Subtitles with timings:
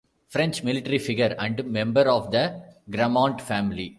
[0.29, 2.59] French military figure and member of the
[2.89, 3.89] Gramont family.